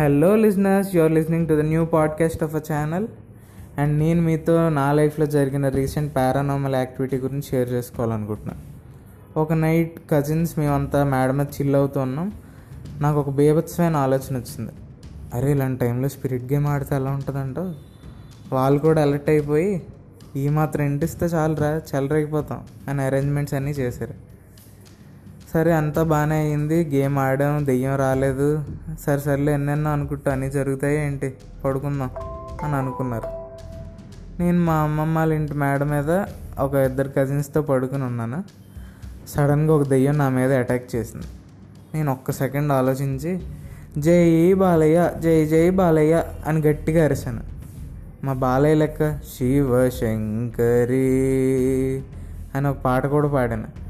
[0.00, 3.08] Hello listeners you're listening to the new podcast of a channel
[3.78, 8.60] and నేను మీతో నా లైఫ్లో జరిగిన రీసెంట్ పారానార్మల్ యాక్టివిటీ గురించి షేర్ చేసుకోవాలనుకుంటున్నాను.
[9.40, 12.32] ఒక నైట్ కజిన్స్ మేమంతా మేడం మీద చిల్ అవుతూ ఉన్నాం.
[13.00, 14.72] నాకు ఒక బేభత్సమైన ఆలోచన వచ్చింది.
[15.34, 17.74] అరే ఇలాంటి టైంలో స్పిరిట్ గేమ్ ఆడితే ఎలా ఉంటుందంటో?
[18.52, 19.82] వాళ్ళు కూడా అలర్ట్ అయిపోయి
[20.36, 24.14] ఈ మాత్రం ఇంటిస్తే చాలురా చెలరైపోతాం అని అరేంజ్మెంట్స్ అన్నీ చేశారు.
[25.54, 26.96] సరే అంతా బాగానే అయింది.
[26.96, 28.64] గేమ్ ఆడాం దెయ్యం రాలేదు.
[29.06, 30.32] సరే సర్లే ఎన్నెన్నో అనుకుంటా.
[30.32, 31.34] అన్నీ జరుగుతాయి ఏంటి?
[31.64, 32.10] పడుకుందాం
[32.62, 33.28] అని అనుకున్నారు.
[34.42, 36.24] నేను మా అమ్మమ్మ వాళ్ళ ఇంటి మేడ మీద
[36.58, 38.44] ఒక ఇద్దరు కజిన్స్తో పడుకుని ఉన్నాను.
[39.28, 41.26] సడన్గా ఒక దెయ్యం నా మీద అటాక్ చేసింది.
[41.94, 43.40] నేను ఒక్క సెకండ్ ఆలోచించి
[43.98, 47.42] జై బాలయ్య జై జై బాలయ్య అని గట్టిగా అరిశాను.
[48.24, 50.98] మా బాలయ్య లెక్క శివ శంకరి
[52.54, 53.87] అని ఒక పాట కూడా పాడాను.